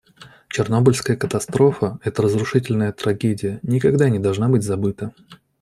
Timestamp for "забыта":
4.63-5.13